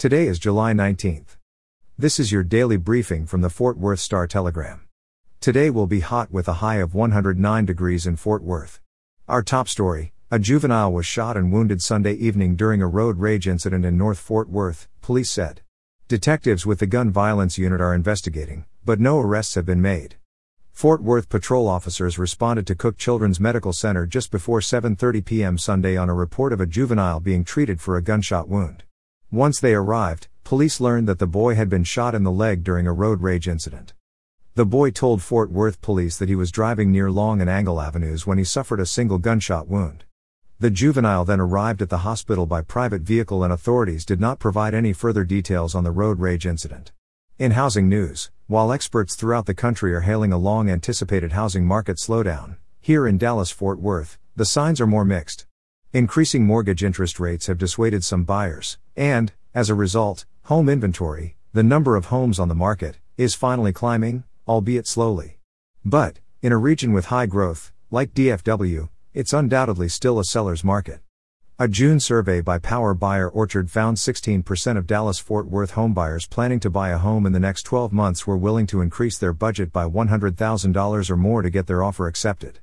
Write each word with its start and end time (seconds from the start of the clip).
Today 0.00 0.28
is 0.28 0.38
July 0.38 0.72
19th. 0.72 1.36
This 1.98 2.18
is 2.18 2.32
your 2.32 2.42
daily 2.42 2.78
briefing 2.78 3.26
from 3.26 3.42
the 3.42 3.50
Fort 3.50 3.76
Worth 3.76 4.00
Star 4.00 4.26
Telegram. 4.26 4.86
Today 5.40 5.68
will 5.68 5.86
be 5.86 6.00
hot 6.00 6.32
with 6.32 6.48
a 6.48 6.54
high 6.64 6.76
of 6.76 6.94
109 6.94 7.66
degrees 7.66 8.06
in 8.06 8.16
Fort 8.16 8.42
Worth. 8.42 8.80
Our 9.28 9.42
top 9.42 9.68
story 9.68 10.14
a 10.30 10.38
juvenile 10.38 10.90
was 10.90 11.04
shot 11.04 11.36
and 11.36 11.52
wounded 11.52 11.82
Sunday 11.82 12.14
evening 12.14 12.56
during 12.56 12.80
a 12.80 12.86
road 12.86 13.18
rage 13.18 13.46
incident 13.46 13.84
in 13.84 13.98
North 13.98 14.18
Fort 14.18 14.48
Worth, 14.48 14.88
police 15.02 15.30
said. 15.30 15.60
Detectives 16.08 16.64
with 16.64 16.78
the 16.78 16.86
gun 16.86 17.10
violence 17.10 17.58
unit 17.58 17.82
are 17.82 17.94
investigating, 17.94 18.64
but 18.82 19.00
no 19.00 19.18
arrests 19.18 19.54
have 19.54 19.66
been 19.66 19.82
made. 19.82 20.16
Fort 20.72 21.02
Worth 21.02 21.28
patrol 21.28 21.68
officers 21.68 22.18
responded 22.18 22.66
to 22.68 22.74
Cook 22.74 22.96
Children's 22.96 23.38
Medical 23.38 23.74
Center 23.74 24.06
just 24.06 24.30
before 24.30 24.60
7:30 24.60 25.22
p.m. 25.26 25.58
Sunday 25.58 25.98
on 25.98 26.08
a 26.08 26.14
report 26.14 26.54
of 26.54 26.60
a 26.62 26.64
juvenile 26.64 27.20
being 27.20 27.44
treated 27.44 27.82
for 27.82 27.98
a 27.98 28.02
gunshot 28.02 28.48
wound. 28.48 28.84
Once 29.32 29.60
they 29.60 29.74
arrived, 29.74 30.26
police 30.42 30.80
learned 30.80 31.06
that 31.06 31.20
the 31.20 31.26
boy 31.26 31.54
had 31.54 31.68
been 31.68 31.84
shot 31.84 32.16
in 32.16 32.24
the 32.24 32.32
leg 32.32 32.64
during 32.64 32.84
a 32.84 32.92
road 32.92 33.22
rage 33.22 33.46
incident. 33.46 33.92
The 34.56 34.66
boy 34.66 34.90
told 34.90 35.22
Fort 35.22 35.52
Worth 35.52 35.80
police 35.80 36.18
that 36.18 36.28
he 36.28 36.34
was 36.34 36.50
driving 36.50 36.90
near 36.90 37.12
Long 37.12 37.40
and 37.40 37.48
Angle 37.48 37.80
Avenues 37.80 38.26
when 38.26 38.38
he 38.38 38.44
suffered 38.44 38.80
a 38.80 38.86
single 38.86 39.18
gunshot 39.18 39.68
wound. 39.68 40.02
The 40.58 40.68
juvenile 40.68 41.24
then 41.24 41.38
arrived 41.38 41.80
at 41.80 41.90
the 41.90 41.98
hospital 41.98 42.44
by 42.44 42.62
private 42.62 43.02
vehicle 43.02 43.44
and 43.44 43.52
authorities 43.52 44.04
did 44.04 44.18
not 44.18 44.40
provide 44.40 44.74
any 44.74 44.92
further 44.92 45.22
details 45.22 45.76
on 45.76 45.84
the 45.84 45.92
road 45.92 46.18
rage 46.18 46.44
incident. 46.44 46.90
In 47.38 47.52
housing 47.52 47.88
news, 47.88 48.32
while 48.48 48.72
experts 48.72 49.14
throughout 49.14 49.46
the 49.46 49.54
country 49.54 49.94
are 49.94 50.00
hailing 50.00 50.32
a 50.32 50.38
long 50.38 50.68
anticipated 50.68 51.32
housing 51.32 51.64
market 51.64 51.98
slowdown, 51.98 52.56
here 52.80 53.06
in 53.06 53.16
Dallas 53.16 53.52
Fort 53.52 53.78
Worth, 53.78 54.18
the 54.34 54.44
signs 54.44 54.80
are 54.80 54.88
more 54.88 55.04
mixed. 55.04 55.46
Increasing 55.92 56.46
mortgage 56.46 56.84
interest 56.84 57.18
rates 57.18 57.48
have 57.48 57.58
dissuaded 57.58 58.04
some 58.04 58.22
buyers, 58.22 58.78
and, 58.94 59.32
as 59.52 59.68
a 59.68 59.74
result, 59.74 60.24
home 60.44 60.68
inventory, 60.68 61.36
the 61.52 61.64
number 61.64 61.96
of 61.96 62.06
homes 62.06 62.38
on 62.38 62.46
the 62.46 62.54
market, 62.54 62.98
is 63.16 63.34
finally 63.34 63.72
climbing, 63.72 64.22
albeit 64.46 64.86
slowly. 64.86 65.40
But, 65.84 66.20
in 66.42 66.52
a 66.52 66.58
region 66.58 66.92
with 66.92 67.06
high 67.06 67.26
growth, 67.26 67.72
like 67.90 68.14
DFW, 68.14 68.88
it's 69.14 69.32
undoubtedly 69.32 69.88
still 69.88 70.20
a 70.20 70.24
seller's 70.24 70.62
market. 70.62 71.00
A 71.58 71.66
June 71.66 71.98
survey 71.98 72.40
by 72.40 72.60
Power 72.60 72.94
Buyer 72.94 73.28
Orchard 73.28 73.68
found 73.68 73.96
16% 73.96 74.76
of 74.76 74.86
Dallas 74.86 75.18
Fort 75.18 75.48
Worth 75.48 75.72
homebuyers 75.72 76.30
planning 76.30 76.60
to 76.60 76.70
buy 76.70 76.90
a 76.90 76.98
home 76.98 77.26
in 77.26 77.32
the 77.32 77.40
next 77.40 77.64
12 77.64 77.92
months 77.92 78.28
were 78.28 78.36
willing 78.36 78.68
to 78.68 78.80
increase 78.80 79.18
their 79.18 79.32
budget 79.32 79.72
by 79.72 79.86
$100,000 79.86 81.10
or 81.10 81.16
more 81.16 81.42
to 81.42 81.50
get 81.50 81.66
their 81.66 81.82
offer 81.82 82.06
accepted. 82.06 82.60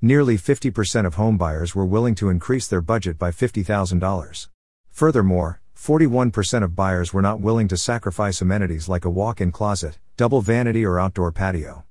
Nearly 0.00 0.36
50% 0.36 1.06
of 1.06 1.16
homebuyers 1.16 1.74
were 1.74 1.84
willing 1.84 2.14
to 2.16 2.28
increase 2.28 2.68
their 2.68 2.80
budget 2.80 3.18
by 3.18 3.32
$50,000. 3.32 4.48
Furthermore, 4.90 5.60
41% 5.76 6.62
of 6.62 6.76
buyers 6.76 7.12
were 7.12 7.20
not 7.20 7.40
willing 7.40 7.66
to 7.66 7.76
sacrifice 7.76 8.40
amenities 8.40 8.88
like 8.88 9.04
a 9.04 9.10
walk 9.10 9.40
in 9.40 9.50
closet, 9.50 9.98
double 10.16 10.40
vanity, 10.40 10.86
or 10.86 11.00
outdoor 11.00 11.32
patio. 11.32 11.82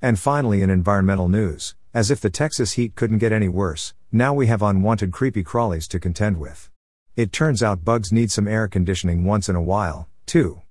And 0.00 0.16
finally, 0.16 0.62
in 0.62 0.70
environmental 0.70 1.28
news, 1.28 1.74
as 1.92 2.08
if 2.08 2.20
the 2.20 2.30
Texas 2.30 2.74
heat 2.74 2.94
couldn't 2.94 3.18
get 3.18 3.32
any 3.32 3.48
worse, 3.48 3.94
now 4.12 4.32
we 4.32 4.46
have 4.46 4.62
unwanted 4.62 5.10
creepy 5.10 5.42
crawlies 5.42 5.88
to 5.88 5.98
contend 5.98 6.38
with. 6.38 6.70
It 7.16 7.32
turns 7.32 7.64
out 7.64 7.84
bugs 7.84 8.12
need 8.12 8.30
some 8.30 8.46
air 8.46 8.68
conditioning 8.68 9.24
once 9.24 9.48
in 9.48 9.56
a 9.56 9.62
while, 9.62 10.08
too. 10.24 10.62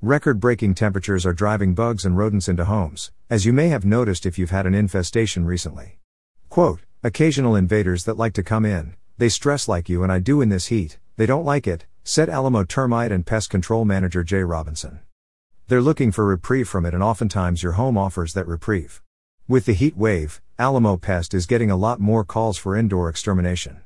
Record 0.00 0.40
breaking 0.40 0.76
temperatures 0.76 1.26
are 1.26 1.34
driving 1.34 1.74
bugs 1.74 2.06
and 2.06 2.16
rodents 2.16 2.48
into 2.48 2.64
homes, 2.64 3.10
as 3.28 3.44
you 3.44 3.52
may 3.52 3.68
have 3.68 3.84
noticed 3.84 4.24
if 4.24 4.38
you've 4.38 4.48
had 4.48 4.64
an 4.64 4.74
infestation 4.74 5.44
recently. 5.44 5.98
Quote, 6.48 6.80
occasional 7.02 7.54
invaders 7.54 8.04
that 8.04 8.16
like 8.16 8.32
to 8.32 8.42
come 8.42 8.64
in, 8.64 8.94
they 9.18 9.28
stress 9.28 9.68
like 9.68 9.88
you 9.88 10.02
and 10.02 10.10
I 10.10 10.18
do 10.18 10.40
in 10.40 10.48
this 10.48 10.68
heat, 10.68 10.98
they 11.16 11.26
don't 11.26 11.44
like 11.44 11.66
it, 11.66 11.84
said 12.04 12.30
Alamo 12.30 12.64
Termite 12.64 13.12
and 13.12 13.26
Pest 13.26 13.50
Control 13.50 13.84
Manager 13.84 14.24
Jay 14.24 14.42
Robinson. 14.42 15.00
They're 15.66 15.82
looking 15.82 16.10
for 16.10 16.24
reprieve 16.24 16.66
from 16.66 16.86
it 16.86 16.94
and 16.94 17.02
oftentimes 17.02 17.62
your 17.62 17.72
home 17.72 17.98
offers 17.98 18.32
that 18.32 18.48
reprieve. 18.48 19.02
With 19.46 19.66
the 19.66 19.74
heat 19.74 19.96
wave, 19.96 20.40
Alamo 20.58 20.96
Pest 20.96 21.34
is 21.34 21.44
getting 21.44 21.70
a 21.70 21.76
lot 21.76 22.00
more 22.00 22.24
calls 22.24 22.56
for 22.56 22.74
indoor 22.74 23.10
extermination. 23.10 23.82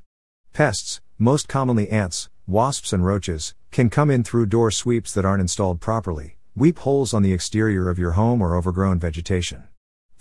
Pests, 0.53 1.01
most 1.19 1.49
commonly 1.49 1.89
ants, 1.91 2.28
wasps 2.47 2.93
and 2.93 3.05
roaches, 3.05 3.55
can 3.72 3.91
come 3.91 4.11
in 4.11 4.22
through 4.22 4.47
door 4.47 4.71
sweeps 4.71 5.12
that 5.15 5.25
aren't 5.25 5.41
installed 5.41 5.81
properly, 5.81 6.37
weep 6.55 6.78
holes 6.78 7.12
on 7.12 7.22
the 7.22 7.33
exterior 7.33 7.91
of 7.91 7.99
your 7.99 8.12
home 8.12 8.41
or 8.41 8.55
overgrown 8.55 9.01
vegetation. 9.01 9.65